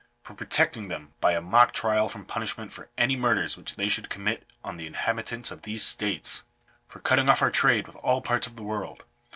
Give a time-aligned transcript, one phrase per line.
[0.23, 4.09] "For protecting them by a mock trial from punishment for any murders which they should
[4.09, 6.41] commit on the inhabitants of these states."
[6.89, 9.03] For cutting off our trade with all parts of the world.